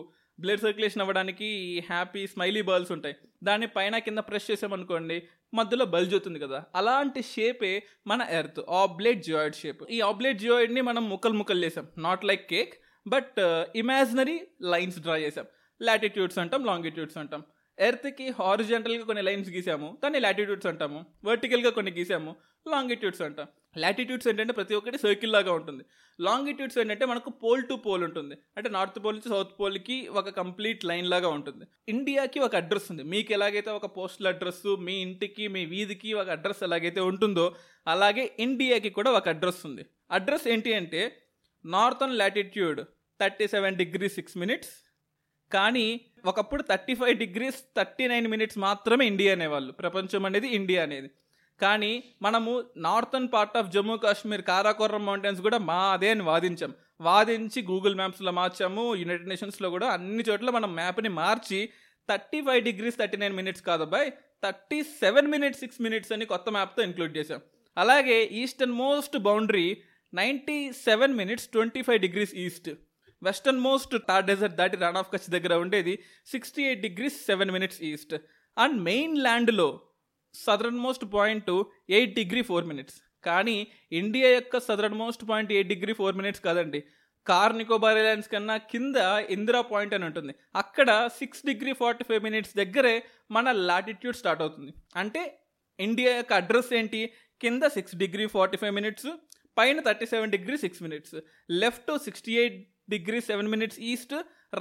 బ్లడ్ 0.42 0.62
సర్క్యులేషన్ 0.64 1.02
అవ్వడానికి 1.04 1.48
హ్యాపీ 1.88 2.22
స్మైలీ 2.32 2.62
బాల్స్ 2.68 2.92
ఉంటాయి. 2.96 3.14
దాన్ని 3.48 3.66
పైన 3.76 3.98
కింద 4.06 4.20
ప్రెస్ 4.28 4.48
చేసామనుకోండి 4.50 5.16
మధ్యలో 5.58 5.84
బల్జ్ 5.94 6.14
అవుతుంది 6.16 6.38
కదా. 6.44 6.58
అలాంటి 6.80 7.22
షేపే 7.32 7.72
మన 8.12 8.26
ఎర్త్ 8.38 8.60
ఆబ్లేట్ 8.82 9.24
జియోయిడ్ 9.28 9.58
షేప్ 9.62 9.82
ఈ 9.96 10.00
ఆబ్లేట్ 10.10 10.42
జియోయిడ్ని 10.44 10.84
మనం 10.90 11.04
ముక్కలు 11.12 11.36
ముక్కలు 11.40 11.64
చేసాం. 11.66 11.88
Not 12.06 12.24
like 12.30 12.44
cake 12.54 12.74
but 13.06 13.40
imaginary 13.82 14.36
lines 14.74 15.00
draw 15.06 15.16
చేసాం. 15.26 15.46
లాటిట్యూడ్స్ 15.80 16.40
అంటాం 16.44 16.64
లాంగిట్యూడ్స్ 16.70 17.18
అంటాం. 17.22 17.42
ఎర్త్కి 17.78 18.28
హారిజెంటల్గా 18.28 19.04
కొన్ని 19.04 19.22
లైన్స్ 19.22 19.50
గీసాము 19.50 19.98
దాన్ని 20.02 20.20
లాటిట్యూడ్స్ 20.20 20.66
అంటాము. 20.66 21.04
వర్టికల్గా 21.24 21.70
కొన్ని 21.70 21.92
గీసాము 21.92 22.36
లాంగిట్యూడ్స్ 22.68 23.22
అంటాం. 23.22 23.46
లాటిట్యూడ్స్ 23.78 24.28
ఏంటంటే 24.28 24.52
ప్రతి 24.52 24.74
ఒక్కటి 24.74 24.98
సర్కిల్ 24.98 25.32
లాగా 25.32 25.52
ఉంటుంది. 25.52 25.84
లాంగిట్యూడ్స్ 26.20 26.78
ఏంటంటే 26.78 27.06
మనకు 27.06 27.30
పోల్ 27.30 27.62
టు 27.68 27.74
పోల్ 27.74 28.04
ఉంటుంది. 28.04 28.34
అంటే 28.56 28.70
నార్త్ 28.70 29.04
పోల్ 29.04 29.16
నుంచి 29.16 29.28
సౌత్ 29.28 29.60
పోల్కి 29.60 30.08
ఒక 30.08 30.28
కంప్లీట్ 30.28 30.84
లైన్ 30.84 31.06
లాగా 31.06 31.28
ఉంటుంది. 31.28 31.64
ఇండియాకి 31.88 32.38
ఒక 32.38 32.56
అడ్రస్ 32.56 32.90
ఉంది. 32.90 33.02
మీకు 33.02 33.32
ఎలాగైతే 33.32 33.70
ఒక 33.70 33.96
పోస్టల్ 33.96 34.26
అడ్రస్ 34.26 34.76
మీ 34.78 34.92
ఇంటికి 34.92 35.48
మీ 35.48 35.64
వీధికి 35.64 36.12
ఒక 36.12 36.28
అడ్రస్ 36.28 36.62
ఎలాగైతే 36.62 37.00
ఉంటుందో 37.00 37.54
అలాగే 37.86 38.36
ఇండియాకి 38.38 38.90
కూడా 38.90 39.10
ఒక 39.10 39.28
అడ్రస్ 39.28 39.66
ఉంది. 39.66 39.86
అడ్రస్ 40.10 40.48
ఏంటి 40.48 40.74
అంటే 40.74 41.16
northern 41.64 42.18
latitude 42.18 42.80
thirty 43.20 43.48
seven 43.48 43.76
degree 43.76 44.08
six 44.08 44.36
minutes 44.36 44.81
కానీ 45.52 46.00
ఒకప్పుడు 46.26 46.62
thirty 46.62 46.94
five 46.94 47.18
degrees 47.18 47.60
thirty 47.76 48.06
nine 48.06 48.26
minutes 48.26 48.58
మాత్రమే 48.58 49.06
ఇండియా 49.06 49.32
అనేవాళ్ళు. 49.32 49.72
ప్రపంచం 49.72 50.26
అనేది 50.26 50.48
ఇండియా 50.48 50.82
అనేది. 50.82 51.10
కానీ 51.60 52.02
మనము 52.22 52.64
northern 52.76 53.28
part 53.34 53.56
of 53.56 53.70
Jammu 53.70 53.96
Kashmir 53.96 54.42
Karakoram 54.42 55.06
mountains 55.06 55.40
కూడా 55.40 55.58
మా 55.58 55.92
అదే 55.92 56.10
అని 56.10 56.22
వాదించాం. 56.22 56.74
వాదించి 57.00 57.62
గూగుల్ 57.62 57.94
మ్యాప్స్లో 57.94 58.32
మార్చాము 58.32 58.94
యునైటెడ్ 58.94 59.28
నేషన్స్లో 59.28 59.70
కూడా 59.70 59.86
అన్ని 59.88 60.24
చోట్ల 60.28 60.50
మనం 60.50 60.74
మ్యాప్ని 60.74 61.08
మార్చి 61.08 61.70
thirty 62.08 62.40
five 62.40 62.64
degrees 62.64 62.98
thirty 62.98 63.16
nine 63.16 63.36
minutes 63.36 63.62
కాదు 63.62 63.84
by 63.84 64.10
thirty 64.44 64.82
seven 64.82 65.26
minutes 65.26 65.60
six 65.60 65.80
minutes 65.80 66.12
అని 66.12 66.24
కొత్త 66.26 66.50
మ్యాప్తో 66.50 66.82
ఇంక్లూడ్ 66.82 67.16
చేసాం 67.16 67.40
అలాగే 67.76 68.24
eastern 68.24 68.74
most 68.74 69.16
boundary 69.18 69.68
ninety 70.14 70.72
seven 70.72 71.14
minutes 71.14 71.48
twenty 71.48 71.82
five 71.82 72.00
degrees 72.00 72.34
east. 72.34 72.70
Western 73.22 73.60
most 73.60 73.96
Thar 74.08 74.24
desert 74.24 74.56
దాటి 74.56 74.76
రన్ 74.76 74.96
ఆఫ్ 74.96 75.12
కచ్ 75.12 75.30
దగ్గర 75.30 75.54
ఉండేది 75.54 75.98
sixty 76.26 76.62
eight 76.62 76.80
degrees 76.80 77.26
seven 77.26 77.50
minutes 77.50 77.82
east. 77.82 78.14
And 78.58 78.82
main 78.82 79.18
ల్యాండ్లో 79.18 79.80
southern 80.34 80.78
most 80.78 81.04
point 81.12 81.64
eight 81.90 82.14
degree 82.14 82.42
four 82.42 82.64
minutes. 82.64 83.02
కానీ 83.24 83.66
India 83.92 84.28
యొక్క 84.30 84.60
southern 84.60 84.94
most 84.94 85.28
point 85.28 85.52
eight 85.52 85.68
degree 85.68 85.92
four 85.92 86.16
minutes 86.16 86.40
కాదండి. 86.40 86.82
Car 87.26 87.58
Nicobar 87.58 87.98
islands 87.98 88.30
కన్నా 88.30 88.56
కింద 88.56 88.96
Indira 89.30 89.60
point 89.60 89.94
అని 89.94 90.04
ఉంటుంది. 90.04 90.34
అక్కడ 90.56 91.08
six 91.18 91.46
degree 91.46 91.72
forty 91.72 92.04
five 92.04 92.22
minutes 92.22 92.56
దగ్గరే 92.56 93.02
మన 93.30 93.52
లాటిట్యూడ్ 93.52 94.16
స్టార్ట్ 94.16 94.42
అవుతుంది. 94.42 94.72
అంటే 94.96 95.38
ఇండియా 95.80 96.16
యొక్క 96.16 96.32
అడ్రస్ 96.32 96.72
ఏంటి? 96.72 97.12
కింద 97.40 97.62
six 97.62 97.94
degree 97.94 98.26
forty 98.26 98.56
five 98.56 98.74
minutes 98.74 99.06
పైన 99.58 99.80
thirty 99.80 100.06
seven 100.06 100.30
degree 100.30 100.56
six 100.56 100.82
minutes 100.82 101.14
left 101.50 101.98
sixty 102.04 102.32
eight 102.32 102.58
degree 102.88 103.20
seven 103.28 103.50
minutes 103.54 103.78
east 103.90 104.14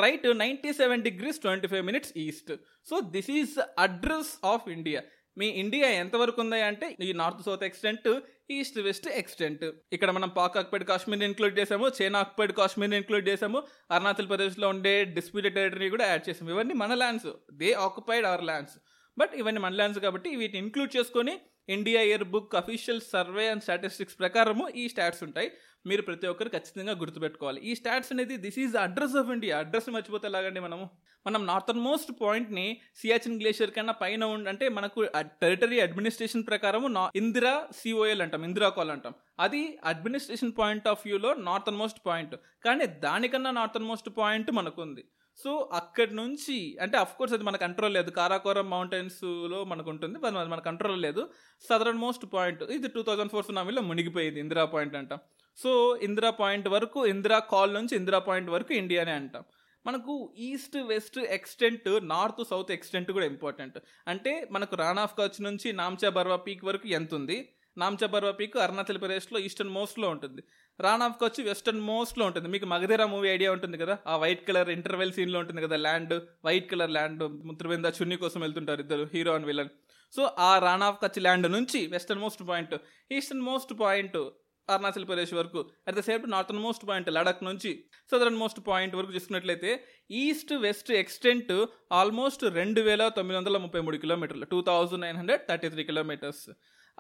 right 0.04 0.28
ninety 0.44 0.72
seven 0.82 1.02
degrees 1.08 1.42
twenty 1.46 1.68
five 1.72 1.86
minutes 1.90 2.14
east. 2.26 2.52
So 2.90 2.98
this 3.16 3.32
is 3.40 3.56
address 3.86 4.34
of 4.54 4.68
India. 4.78 5.02
Me 5.38 5.48
India 5.62 5.88
ఎంతవరకు 6.04 6.40
ఉంది 6.44 6.62
అంటే 6.70 6.88
ఈ 7.08 7.12
north 7.20 7.44
south 7.48 7.64
extent 7.68 8.08
east 8.56 8.80
west 8.88 9.08
extent. 9.22 9.64
ఇక్కడ 9.96 10.10
మనం 10.18 10.30
Pak 10.38 10.58
occupied 10.62 10.86
Kashmir 10.90 11.24
include 11.28 11.60
చేసాము 11.60 11.88
China 12.00 12.20
occupied 12.24 12.54
Kashmir 12.58 12.96
include 13.02 13.30
చేసాము 13.32 13.60
అరుణాచల్ 13.96 14.30
ప్రదేశ్లో 14.32 14.70
ఉండే 14.74 14.94
డిస్ప్యూటెడ్ 15.18 15.56
టెరిటరీ 15.60 15.90
కూడా 15.96 16.08
యాడ్ 16.12 16.26
చేసాము. 16.30 16.52
ఇవన్నీ 16.56 16.76
మన 16.84 16.94
lands. 17.04 17.30
They 17.62 17.72
occupied 17.88 18.28
our 18.32 18.44
lands. 18.50 18.76
But 19.18 19.34
ఇవన్నీ 19.42 19.62
మన 19.68 19.74
ల్యాండ్స్ 19.80 20.00
కాబట్టి 20.00 20.30
వీటిని 20.42 20.62
ఇంక్లూడ్ 20.66 20.92
చేసుకొని 20.98 21.36
India 21.78 22.02
year 22.10 22.26
book 22.34 22.56
official 22.62 23.02
survey 23.14 23.46
and 23.52 23.64
statistics 23.68 24.18
ప్రకారము 24.22 24.66
ఈ 24.82 24.84
స్టాట్స్ 24.94 25.24
ఉంటాయి. 25.28 25.50
మీరు 25.90 26.02
ప్రతి 26.08 26.26
ఒక్కరు 26.32 26.50
ఖచ్చితంగా 26.56 26.94
గుర్తుపెట్టుకోవాలి. 27.02 27.60
ఈ 27.70 27.72
స్టాట్స్ 27.80 28.12
అనేది 28.14 28.36
this 28.44 28.60
is 28.64 28.76
address 28.86 29.16
of 29.22 29.32
India 29.36 29.56
address 29.64 29.90
మర్చిపోతే 29.96 30.28
ఎలాగండి 30.32 30.62
మనము? 30.66 30.86
మనం 31.26 31.42
నార్థన్ 31.50 31.82
మోస్ట్ 31.88 32.12
పాయింట్ని 32.22 32.66
సియాచిన్ 33.02 33.40
గ్లేషియర్ 33.42 33.74
కన్నా 33.76 33.94
పైన 34.02 34.30
ఉండి 34.36 34.50
అంటే 34.52 34.66
మనకు 34.78 35.00
టెరిటరీ 35.44 35.80
అడ్మినిస్ట్రేషన్ 35.86 36.46
ప్రకారము 36.50 36.88
నా 36.98 37.04
ఇందిరా 37.22 37.54
సిఓఎల్ 37.80 38.24
అంటాం. 38.26 38.44
ఇందిరా 38.50 38.70
కాల్ 38.78 38.92
అంటాం. 38.96 39.16
అది 39.46 39.62
అడ్మినిస్ట్రేషన్ 39.92 40.54
పాయింట్ 40.60 40.88
ఆఫ్ 40.94 41.04
వ్యూలో 41.08 41.32
నార్థన్ 41.50 41.82
మోస్ట్ 41.82 42.02
పాయింట్ 42.08 42.36
కానీ 42.68 42.88
దానికన్నా 43.06 43.52
నార్థన్ 43.60 43.90
మోస్ట్ 43.92 44.10
పాయింట్ 44.22 44.52
మనకు 44.60 44.82
ఉంది 44.88 45.04
సో 45.38 45.70
అక్కడి 45.74 46.16
నుంచి 46.16 46.78
అంటే 46.82 46.98
అఫ్ 46.98 47.18
కోర్స్ 47.18 47.34
అది 47.34 47.44
మన 47.44 47.56
కంట్రోల్ 47.56 47.94
లేదు. 47.94 48.10
కారాకోరం 48.10 48.70
మౌంటైన్స్లో 48.70 49.64
మనకు 49.64 49.90
ఉంటుంది 49.90 50.28
అది 50.28 50.50
మన 50.50 50.60
కంట్రోల్ 50.60 51.02
లేదు. 51.02 51.30
సదరన్ 51.70 51.98
మోస్ట్ 51.98 52.26
పాయింట్ 52.34 52.64
ఇది 52.64 52.88
టూ 52.88 53.02
థౌజండ్ 53.02 53.32
ఫోర్ 53.32 53.46
సునామీలో 53.46 53.82
మునిగిపోయింది 53.82 54.40
ఇందిరా 54.40 54.66
పాయింట్ 54.66 54.96
అంటాం. 54.96 55.20
సో 55.58 55.98
ఇందిరా 55.98 56.30
పాయింట్ 56.30 56.68
వరకు 56.68 57.06
ఇందిరా 57.06 57.40
కాల్ 57.40 57.74
నుంచి 57.74 57.96
ఇందిరా 57.96 58.20
పాయింట్ 58.20 58.50
వరకు 58.50 58.74
ఇండియానే 58.74 59.12
అంటాం. 59.12 59.44
మనకు 59.86 60.34
east 60.38 60.78
west 60.78 61.20
extent 61.20 62.08
north 62.08 62.48
south 62.50 62.72
extent 62.72 63.12
కూడా 63.12 63.26
ఇంపార్టెంట్ 63.26 63.78
అంటే 64.08 64.48
మనకు 64.52 64.76
రాన్ 64.76 65.00
ఆఫ్ 65.00 65.18
కచ్ 65.20 65.42
నుంచి 65.42 65.74
నామ్చా 65.74 66.10
బర్వా 66.10 66.36
పీక్ 66.36 66.66
వరకు 66.66 66.88
ఎంత 66.88 67.14
ఉంది 67.14 67.50
నామ్చా 67.78 68.08
బర్వా 68.08 68.32
పీక్ 68.32 68.58
అరుణాచల్ 68.58 69.02
ప్రదేశ్లో 69.02 69.40
ఈస్టర్న్ 69.40 69.74
మోస్ట్లో 69.74 70.10
ఉంటుంది. 70.10 70.44
రాన్ 70.80 71.02
ఆఫ్ 71.02 71.42
వెస్టర్న్ 71.42 71.82
మోస్ట్లో 71.82 72.26
ఉంటుంది. 72.26 72.48
మీకు 72.48 72.66
మగధీరా 72.66 73.06
మూవీ 73.06 73.30
ఐడియా 73.30 73.52
ఉంటుంది 73.52 73.78
కదా? 73.78 73.98
ఆ 74.08 74.18
వైట్ 74.18 74.48
కలర్ 74.48 74.70
ఇంటర్వెల్ 74.70 75.14
సీన్లో 75.14 75.40
ఉంటుంది 75.40 75.62
కదా? 75.62 75.76
ల్యాండ్ 75.76 76.22
వైట్ 76.46 76.72
కలర్ 76.72 76.92
ల్యాండ్ 76.92 77.24
ముత్రవింద 77.46 77.86
చున్ని 77.86 78.18
కోసం 78.18 78.42
వెళ్తుంటారు 78.42 78.82
ఇద్దరు 78.82 79.10
హీరో 79.14 79.34
అండ్ 79.34 79.46
విలన్. 79.46 79.70
సో 80.16 80.32
ఆ 80.40 80.60
రాన్ 80.60 80.84
ఆఫ్ 80.84 80.98
కచ్ 81.04 81.22
ల్యాండ్ 81.22 81.52
నుంచి 81.52 81.88
western 81.88 82.22
most 82.22 82.48
point 82.48 82.76
eastern 83.12 83.44
most 83.44 83.80
point 83.80 84.30
Arunachal 84.70 85.08
Pradesh 85.08 85.34
వరకు 85.34 85.70
at 85.88 85.96
the 85.96 86.00
same 86.00 86.32
northern 86.32 86.58
most 86.58 86.88
point 86.88 87.10
Ladakh 87.10 87.44
నుంచి 87.44 87.84
సదరన్ 88.12 88.36
మోస్ట్ 88.36 88.60
పాయింట్ 88.68 88.96
వరకు 88.96 89.14
చూసుకున్నట్లయితే 89.14 89.84
ఈస్ట్ 90.12 90.54
వెస్ట్ 90.54 90.92
ఎక్స్టెంట్ 90.92 91.66
ఆల్మోస్ట్ 91.92 92.44
రెండు 92.44 92.82
వేల 92.82 93.08
తొమ్మిది 93.08 93.38
వందల 93.38 93.58
ముప్పై 93.58 93.82
మూడు 93.82 93.98
కిలోమీటర్లు 93.98 94.46
two 94.46 94.62
thousand 94.62 95.02
nine 95.02 95.18
hundred 95.18 95.42
thirty 95.50 95.70
three 95.70 95.84
kilometres. 95.84 96.50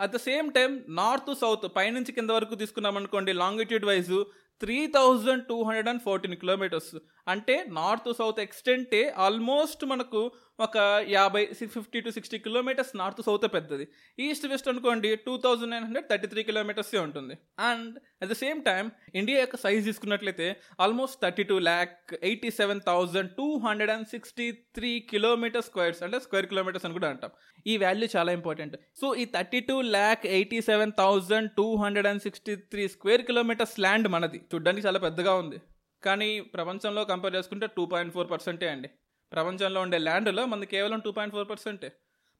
At 0.01 0.13
the 0.13 0.19
same 0.21 0.47
time 0.53 0.71
north 0.95 1.31
south 1.39 1.65
పైనుంచి 1.75 2.11
కింద 2.11 2.31
వరకు 2.31 2.55
తీసుకున్నాం 2.55 2.95
అనుకోండి 2.97 3.31
longitude 3.41 3.85
wise 3.85 4.15
three 4.61 4.77
thousand 4.95 5.43
two 5.47 5.57
hundred 5.63 5.89
and 5.89 6.01
fourteen 6.01 6.35
kilometres 6.41 6.91
అంటే 7.33 7.55
నార్త్ 7.79 8.09
సౌత్ 8.19 8.39
ఎక్స్టెంటే 8.45 9.01
ఆల్మోస్ట్ 9.25 9.85
మనకు 9.85 10.21
ఒక 10.65 10.77
యాభై 11.09 11.41
fifty 11.75 11.99
to 12.05 12.09
sixty 12.15 12.37
kilometres 12.45 12.91
north 13.01 13.21
south 13.27 13.45
పెద్దది. 13.53 13.85
ఈస్ట్ 14.25 14.45
వెస్ట్ 14.51 14.69
అనుకోండి 14.71 15.15
two 15.25 15.33
thousand 15.45 15.71
nine 15.73 15.85
hundred 15.85 16.07
thirty 16.11 16.27
three 16.33 16.41
కిలోమీటర్సే 16.49 16.99
ఉంటుంది. 17.05 17.35
And 17.69 17.95
at 18.21 18.29
the 18.33 18.35
same 18.43 18.59
time 18.67 18.91
India 19.21 19.39
యొక్క 19.39 19.57
size 19.63 19.81
తీసుకున్నట్లయితే 19.89 20.47
almost 20.85 21.17
thirty 21.23 21.45
two 21.51 21.57
lakh 21.69 22.13
eighty 22.29 22.51
seven 22.59 22.81
thousand 22.89 23.31
two 23.39 23.47
hundred 23.65 23.93
and 23.95 24.07
sixty 24.13 24.47
three 24.79 24.91
kilometre 25.13 25.65
squares 25.69 26.03
అంటే 26.07 26.19
square 26.27 26.49
kilometres 26.53 26.85
అని 26.85 26.97
కూడా 26.99 27.09
అంటాం. 27.13 27.33
ఈ 27.71 27.75
value 27.85 28.09
చాలా 28.15 28.31
ఇంపార్టెంట్. 28.39 28.77
సో 29.01 29.15
ఈ 29.23 29.25
thirty 29.35 29.61
two 29.71 29.79
lakh 29.97 30.25
eighty 30.37 30.61
seven 30.69 30.95
thousand 31.01 31.51
two 31.59 31.67
hundred 31.83 32.09
and 32.11 32.23
sixty 32.27 32.55
three 32.73 32.85
square 32.95 33.25
kilometres 33.31 33.77
land 33.85 34.09
మనది. 34.17 34.41
చూడ్డానికి 34.53 34.85
చాలా 34.87 35.01
పెద్దగా 35.07 35.35
ఉంది. 35.43 35.59
కానీ 36.03 36.39
ప్రపంచంలో 36.41 37.05
కంపేర్ 37.05 37.35
చేసుకుంటే 37.35 37.67
టూ 37.67 37.85
పాయింట్ 37.85 38.13
ఫోర్ 38.13 38.31
పర్సెంటే 38.31 38.69
అండి. 38.69 38.89
ప్రపంచంలో 39.31 39.81
ఉండే 39.81 39.97
ల్యాండ్లో 39.97 40.45
మనది 40.45 40.65
కేవలం 40.65 40.99
టూ 40.99 41.11
పాయింట్ 41.11 41.35
ఫోర్ 41.35 41.49
పర్సెంటే 41.49 41.91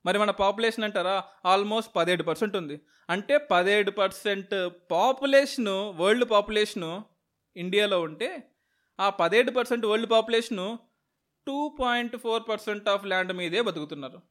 మరి 0.06 0.18
మన 0.20 0.32
పాపులేషన్ 0.32 0.84
అంటారా? 0.84 1.24
ఆల్మోస్ట్ 1.46 1.96
పదిహేడు 1.96 2.24
పర్సెంట్ 2.24 2.56
ఉంది. 2.56 2.82
అంటే 3.10 3.38
పదిహేడు 3.38 3.92
పర్సెంట్ 3.92 4.70
పాపులేషను 4.92 5.90
వరల్డ్ 5.90 6.30
పాపులేషను 6.30 7.06
ఇండియాలో 7.56 8.02
ఉంటే 8.02 8.44
ఆ 9.00 9.10
పదిహేడు 9.10 9.52
percent 9.52 9.86
world 9.86 10.12
population 10.12 10.80
two 11.48 11.78
point 11.82 12.18
four 12.18 12.44
percent 12.50 12.90
of 12.90 13.06
land 13.06 13.34
మీదే 13.34 13.62
బతుకుతున్నారు. 13.62 14.22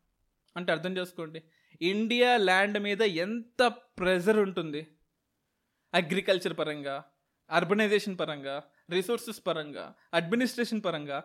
అంటే 0.56 0.72
అర్థం 0.72 0.96
చేసుకోండి. 0.96 1.42
ఇండియా 1.80 2.37
ల్యాండ్ 2.37 2.78
మీద 2.78 3.02
ఎంత 3.02 3.66
ప్రెజర్ 3.99 4.38
ఉంటుంది? 4.38 4.87
అగ్రికల్చర్ 5.94 6.58
పరంగా 6.58 7.04
అర్బనైజేషన్ 7.50 8.18
పరంగా 8.18 8.62
రిసోర్సెస్ 8.92 9.40
పరంగా 9.47 9.87
అడ్మినిస్ట్రేషన్ 10.14 10.82
పరంగా 10.87 11.18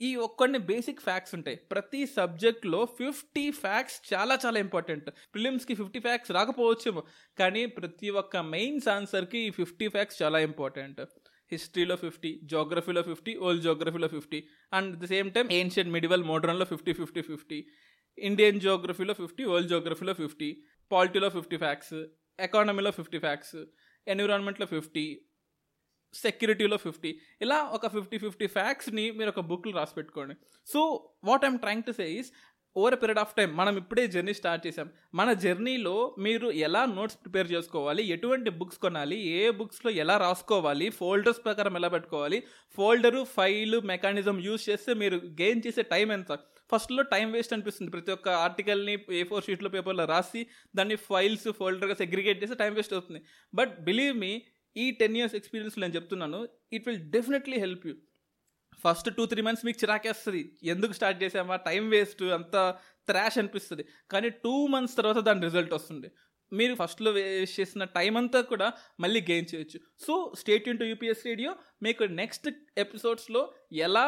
ఈ 0.00 0.10
ఒక్కడిని 0.26 0.58
బేసిక్ 0.70 1.00
ఫ్యాక్ట్స్ 1.00 1.34
ఉంటాయి. 1.34 1.56
ప్రతి 1.72 2.00
సబ్జెక్ట్లో 2.16 2.80
ఫిఫ్టీ 3.00 3.44
ఫ్యాక్ట్స్ 3.62 3.98
చాలా 4.12 4.34
చాలా 4.44 4.58
ఇంపార్టెంట్. 4.58 5.08
ప్రిలిమ్స్కి 5.34 5.74
ఫిఫ్టీ 5.80 6.00
ఫ్యాక్ట్స్ 6.00 6.32
రాకపోవచ్చేమో 6.32 7.02
కానీ 7.38 7.62
ప్రతి 7.78 8.10
ఒక్క 8.22 8.36
మెయిన్స్ 8.54 8.88
ఆన్సర్కి 8.88 9.40
ఈ 9.48 9.50
ఫిఫ్టీ 9.50 9.88
ఫ్యాక్ట్స్ 9.88 10.18
చాలా 10.22 10.40
ఇంపార్టెంట్. 10.48 11.00
హిస్టరీలో 11.52 11.96
ఫిఫ్టీ 11.96 12.30
జోగ్రఫీలో 12.52 13.02
fifty 13.02 13.32
old 13.36 13.62
జోగ్రఫీలో 13.62 14.08
fifty 14.08 14.38
and 14.72 14.92
the 15.02 15.04
same 15.04 15.30
time 15.32 15.46
ancient 15.52 15.90
medieval 15.92 16.24
మోడ్రన్లో 16.24 16.64
fifty 16.64 16.92
fifty 16.92 17.22
fifty 17.22 17.58
Indian 18.18 18.60
జోగ్రఫీలో 18.60 19.14
ఫిఫ్టీ 19.14 19.44
ఓల్డ్ 19.44 19.68
జోగ్రఫీలో 19.68 20.14
ఫిఫ్టీ 20.14 20.48
పాలిటీలో 20.90 21.28
ఫిఫ్టీ 21.28 21.56
ఫ్యాక్స్ 21.56 21.94
ఎకానమీలో 22.38 22.90
ఫిఫ్టీ 22.90 23.18
ఫ్యాక్స్ 23.18 23.56
ఎన్విరాన్మెంట్లో 24.06 24.66
ఫిఫ్టీ 24.66 25.04
సెక్యూరిటీలో 26.14 26.76
ఫిఫ్టీ. 26.76 27.18
ఇలా 27.40 27.62
ఒక 27.62 27.86
ఫిఫ్టీ 27.86 28.18
ఫిఫ్టీ 28.18 28.46
ఫ్యాక్ట్స్ని 28.46 29.10
మీరు 29.10 29.28
ఒక 29.28 29.40
బుక్లో 29.40 29.78
రాసి 29.78 29.94
పెట్టుకోండి. 29.96 30.34
So 30.66 31.10
what 31.24 31.44
I'm 31.44 31.58
trying 31.58 31.82
to 31.82 31.92
say 31.92 32.10
is 32.12 32.32
over 32.76 32.94
period 32.96 33.18
of 33.18 33.34
time 33.34 33.56
మనం 33.56 33.76
ఇప్పుడే 33.76 34.06
జర్నీ 34.06 34.34
స్టార్ట్ 34.34 34.66
చేసాం 34.66 34.90
మన 35.14 35.32
జర్నీలో 35.32 36.16
మీరు 36.18 36.50
ఎలా 36.50 36.84
నోట్స్ 36.84 37.16
ప్రిపేర్ 37.16 37.52
చేసుకోవాలి 37.52 38.02
ఎటువంటి 38.04 38.50
బుక్స్ 38.50 38.78
కొనాలి 38.78 39.16
ఏ 39.16 39.50
బుక్స్లో 39.50 39.90
ఎలా 39.90 40.16
రాసుకోవాలి 40.16 40.90
ఫోల్డర్స్ 40.90 41.44
ప్రకారం 41.44 41.76
ఎలా 41.76 41.88
పెట్టుకోవాలి 41.88 42.42
ఫోల్డరు 42.76 43.24
ఫైల్ 43.24 43.80
మెకానిజం 43.80 44.40
యూస్ 44.40 44.70
చేస్తే 44.70 44.94
మీరు 44.94 45.16
గెయిన్ 45.16 45.62
చేసే 45.66 45.82
టైం 45.82 46.12
ఎంత? 46.12 46.38
ఫస్ట్లో 46.72 47.02
టైం 47.02 47.32
వేస్ట్ 47.32 47.52
అనిపిస్తుంది. 47.52 47.90
ప్రతి 47.90 48.12
ఒక్క 48.12 48.28
ఆర్టికల్ని 48.28 48.98
ఏ 49.12 49.22
ఫోర్ 49.24 49.44
షీట్లో 49.44 49.68
పేపర్లో 49.68 50.04
రాసి 50.04 50.46
దాన్ని 50.76 50.96
ఫైల్స్ 50.96 51.48
ఫోల్డర్గా 51.48 51.94
సెగ్రిగేట్ 51.94 52.42
చేస్తే 52.42 52.56
టైం 52.56 52.74
వేస్ట్ 52.74 52.92
అవుతుంది. 52.92 53.22
బట్ 53.54 53.80
బిలీవ్ 53.80 54.16
మీ 54.16 54.42
ఈ 54.76 54.90
టెన్ 54.90 55.16
ఇయర్స్ 55.16 55.34
ఎక్స్పీరియన్స్ 55.34 55.78
నేను 55.78 55.92
చెప్తున్నాను 55.92 56.48
it 56.72 56.88
will 56.88 57.02
definitely 57.10 57.58
help 57.58 57.86
you 57.86 57.94
first 58.84 59.08
two 59.16 59.26
three 59.26 59.42
months 59.42 59.64
మీకు 59.66 59.78
చిరాకేస్తుంది. 59.84 60.58
ఎందుకు 60.64 60.92
స్టార్ట్ 60.92 61.22
చేసామా 61.22 61.56
టైం 61.56 61.88
వేస్ట్ 61.88 62.22
అంత 62.22 62.56
త్రాష్ 63.08 63.38
అనిపిస్తుంది. 63.38 63.84
కానీ 64.10 64.28
టూ 64.44 64.66
మంత్స్ 64.66 64.96
తర్వాత 64.96 65.18
దాని 65.18 65.42
రిజల్ట్ 65.42 65.74
వస్తుంది. 65.74 66.10
మీరు 66.52 66.74
ఫస్ట్లో 66.74 67.10
వేస్ట్ 67.10 67.60
చేసిన 67.60 67.84
టైం 67.84 68.16
అంతా 68.16 68.40
కూడా 68.40 68.72
మళ్ళీ 69.00 69.20
గెయిన్ 69.20 69.46
చేయొచ్చు. 69.54 69.78
So 70.06 70.32
state 70.40 70.68
in 70.68 70.78
to 70.78 70.84
UPS 70.84 71.22
radio 71.26 71.56
మీకు 71.82 72.04
నెక్స్ట్ 72.04 72.48
ఎపిసోడ్స్లో 72.78 73.52
ఎలా 73.72 74.06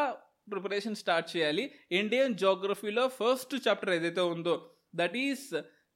ప్రిపరేషన్ 0.51 0.95
స్టార్ట్ 0.95 1.37
చేయాలి? 1.37 1.71
ఇండియన్ 1.91 2.35
జోగ్రఫీలో 2.35 3.07
ఫస్ట్ 3.07 3.55
చాప్టర్ 3.67 3.89
ఏదైతే 3.89 4.21
ఉందో 4.21 4.55
దట్ 4.95 5.17
ఈస్ 5.17 5.47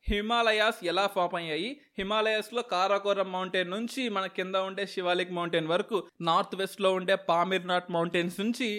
హిమాలయాస్ 0.05 0.79
ఎలా 0.83 1.07
ఫామ్ 1.07 1.35
అయ్యాయి? 1.35 1.69
హిమాలయాస్లో 1.97 2.61
కారాకోరం 2.71 3.31
మౌంటైన్ 3.31 3.71
నుంచి 3.71 4.09
మన 4.09 4.25
కింద 4.27 4.55
ఉండే 4.55 4.85
శివాలిక్ 4.87 5.31
మౌంటైన్ 5.31 5.67
వరకు 5.67 5.97
నార్త్ 6.21 6.55
వెస్ట్లో 6.55 6.93
ఉండే 6.93 7.15
పామిర్నాట్ 7.29 7.91
మౌంటైన్స్ 7.91 8.39
నుంచి 8.39 8.69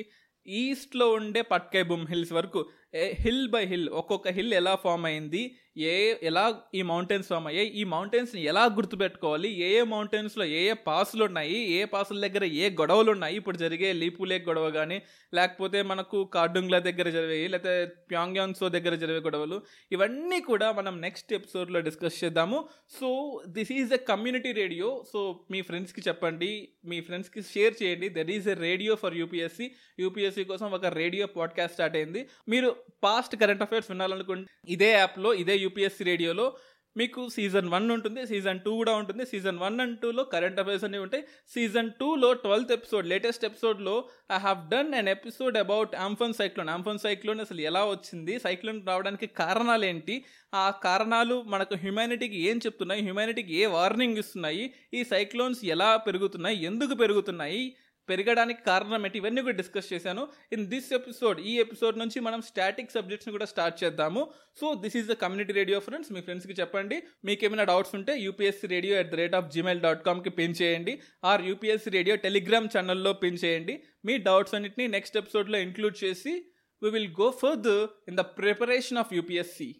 ఈస్ట్లో 0.46 1.10
ఉండే 1.10 1.42
పట్కైబుమ్ 1.42 2.06
హిల్స్ 2.08 2.32
వరకు 2.32 2.60
హిల్ 2.94 3.48
బై 3.48 3.66
హిల్ 3.66 3.88
ఒక్కొక్క 3.88 4.28
హిల్ 4.28 4.54
ఎలా 4.54 4.74
ఫామ్ 4.74 5.04
అయింది 5.06 5.56
ఏ 5.78 6.14
ఎలా 6.22 6.60
ఈ 6.74 6.82
మౌంటైన్స్ 6.82 7.28
ఫామ్ 7.28 7.46
అయ్యాయి 7.46 7.68
ఈ 7.68 7.84
మౌంటైన్స్ని 7.84 8.44
ఎలా 8.44 8.64
గుర్తుపెట్టుకోవాలి 8.64 9.48
ఏ 9.60 9.78
ఏ 9.78 9.82
మౌంటైన్స్లో 9.82 10.44
ఏ 10.44 10.62
ఏ 10.70 10.72
పాసులు 10.72 11.24
ఉన్నాయి 11.24 11.54
ఏ 11.54 11.84
పాసుల 11.84 12.28
దగ్గర 12.28 12.44
ఏ 12.44 12.70
గొడవలు 12.70 13.10
ఉన్నాయి 13.10 13.36
ఇప్పుడు 13.36 13.56
జరిగే 13.56 13.92
లీపు 13.92 14.24
లేక్ 14.24 14.48
గొడవ 14.48 14.70
కానీ 14.70 15.02
లేకపోతే 15.34 15.82
మనకు 15.82 16.24
కార్డుంగ్లా 16.24 16.78
దగ్గర 16.78 17.10
జరిగాయి 17.10 17.48
లేకపోతే 17.48 17.84
ప్యాంగ్యాంగ్సో 18.10 18.68
దగ్గర 18.68 18.94
జరిగే 18.94 19.18
గొడవలు 19.18 19.62
ఇవన్నీ 19.92 20.40
కూడా 20.40 20.72
మనం 20.72 21.00
నెక్స్ట్ 21.00 21.32
ఎపిసోడ్లో 21.32 21.80
డిస్కస్ 21.80 22.24
చేద్దాము. 22.24 22.68
So 23.00 23.42
this 23.48 23.72
is 23.72 23.92
a 23.92 23.96
community 23.96 24.52
radio 24.52 25.04
so 25.12 25.40
మీ 25.50 25.62
ఫ్రెండ్స్కి 25.62 26.00
చెప్పండి 26.08 26.68
మీ 26.84 27.00
ఫ్రెండ్స్కి 27.00 27.42
షేర్ 27.42 27.74
చేయండి. 27.82 28.08
There 28.08 28.30
is 28.30 28.48
a 28.48 28.54
radio 28.54 28.94
for 28.94 29.14
UPSC 29.14 29.70
UPSC 30.00 30.44
కోసం 30.44 30.70
ఒక 30.72 30.86
రేడియో 30.86 31.26
పాడ్కాస్ట్ 31.26 31.72
స్టార్ట్ 31.72 31.96
అయింది. 31.96 32.28
మీరు 32.48 32.76
పాస్ట్ 33.04 33.36
కరెంట్ 33.36 33.62
అఫైర్స్ 33.62 33.90
వినాలనుకుంటే 33.90 34.50
ఇదే 34.68 34.90
యాప్లో 34.92 35.34
ఇదే 35.34 35.56
యూపీఎస్సీ 35.56 36.04
రేడియోలో 36.04 36.56
మీకు 36.96 37.28
సీజన్ 37.28 37.68
వన్ 37.68 37.90
ఉంటుంది 37.90 38.26
సీజన్ 38.26 38.60
టూ 38.60 38.76
కూడా 38.76 38.92
ఉంటుంది 38.96 39.26
సీజన్ 39.26 39.58
వన్ 39.58 39.80
అండ్ 39.80 39.98
టూలో 39.98 40.24
కరెంట్ 40.24 40.60
అఫైర్స్ 40.60 40.84
అనేవి 40.84 41.02
ఉంటాయి. 41.02 41.24
సీజన్ 41.54 41.90
టూలో 42.00 42.32
ట్వెల్త్ 42.32 42.72
ఎపిసోడ్ 42.72 43.06
లేటెస్ట్ 43.06 43.44
ఎపిసోడ్లో 43.44 44.08
I 44.32 44.38
have 44.38 44.70
done 44.70 44.94
an 44.94 45.08
episode 45.08 45.56
about 45.56 45.94
Amphan 45.94 46.32
cyclone 46.32 46.68
Amphan 46.68 46.98
cyclone 46.98 47.40
అసలు 47.40 47.60
ఎలా 47.60 47.84
వచ్చింది 47.84 48.38
సైక్లోన్ 48.38 48.86
రావడానికి 48.86 49.26
కారణాలు 49.26 49.84
ఏంటి 49.84 50.24
ఆ 50.54 50.70
కారణాలు 50.70 51.42
మనకు 51.42 51.74
హ్యుమానిటీకి 51.74 52.40
ఏం 52.40 52.58
చెప్తున్నాయి 52.58 53.02
హ్యుమానిటీకి 53.02 53.54
ఏ 53.54 53.66
వార్నింగ్ 53.66 54.18
ఇస్తున్నాయి 54.18 54.74
ఈ 54.94 55.04
సైక్లోన్స్ 55.04 55.64
ఎలా 55.64 55.96
పెరుగుతున్నాయి 55.96 56.62
ఎందుకు 56.62 56.94
పెరుగుతున్నాయి 56.94 57.76
పెరగడానికి 58.08 58.60
కారణం 58.68 59.02
ఏంటి? 59.06 59.18
ఇవన్నీ 59.20 59.40
కూడా 59.46 59.56
డిస్కస్ 59.60 59.88
చేశాను. 59.92 60.22
ఇన్ 60.54 60.64
దిస్ 60.72 60.88
ఎపిసోడ్ 60.98 61.38
ఈ 61.50 61.52
ఎపిసోడ్ 61.64 61.96
నుంచి 62.02 62.18
మనం 62.26 62.40
స్టాటిక్ 62.48 62.94
సబ్జెక్ట్స్ని 62.96 63.32
కూడా 63.36 63.46
స్టార్ట్ 63.52 63.76
చేద్దాము. 63.82 64.22
So 64.60 64.66
this 64.84 64.96
is 65.00 65.08
the 65.12 65.16
community 65.22 65.52
radio 65.60 65.78
friends 65.86 66.12
మీ 66.16 66.20
ఫ్రెండ్స్కి 66.26 66.56
చెప్పండి. 66.60 66.96
మీకు 67.28 67.44
ఏమైనా 67.48 67.66
డౌట్స్ 67.72 67.94
ఉంటే 67.98 68.14
UPSC 68.26 68.68
radio 68.74 68.94
at 69.02 69.10
the 69.14 69.18
rate 69.22 69.36
of 69.40 69.50
Gmail 69.56 69.82
dot 69.86 70.02
కామ్కి 70.08 70.32
pin 70.40 70.56
చేయండి. 70.62 70.94
ఆర్ 71.30 71.44
యూపీఎస్సీ 71.50 71.92
రేడియో 71.98 72.16
టెలిగ్రామ్ 72.26 72.68
ఛానల్లో 72.76 73.12
పిన్ 73.24 73.40
చేయండి. 73.44 73.76
మీ 74.08 74.16
డౌట్స్ 74.28 74.56
అన్నిటిని 74.58 74.88
నెక్స్ట్ 74.96 75.18
ఎపిసోడ్లో 75.22 75.60
ఇంక్లూడ్ 75.66 75.98
చేసి 76.04 76.34
we 76.82 76.90
will 76.96 77.12
go 77.22 77.30
further 77.42 77.82
in 78.10 78.18
the 78.20 78.24
preparation 78.40 79.00
of 79.04 79.14
UPSC 79.18 79.70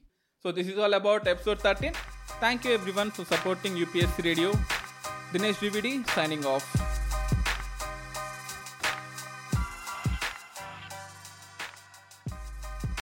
so 0.44 0.50
this 0.58 0.70
is 0.72 0.80
all 0.84 0.96
about 1.00 1.26
episode 1.34 1.60
thirteen 1.66 1.96
thank 2.44 2.66
you 2.66 2.72
everyone 3.00 3.10
for 3.18 3.28
supporting 3.34 3.78
UPSC 3.84 4.22
radio 4.30 4.52
Dinesh 5.34 5.62
VVD 5.66 5.92
signing 6.16 6.48
of 6.54 6.68